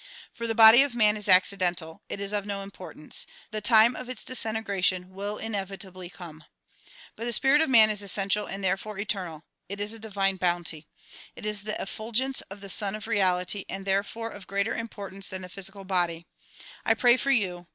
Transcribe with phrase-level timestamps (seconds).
[0.33, 3.27] For the body of man is accidental; it is of no importance.
[3.51, 6.43] The time of its disintegration will inevitably come.
[7.15, 9.43] But the spirit of man is essential and there fore eternal.
[9.69, 10.87] It is a divine bounty.
[11.35, 15.43] It is the eflfulgence of the Sun of Reality and therefore of greater importance than
[15.43, 16.25] the physical body.
[16.83, 17.67] I pray for you.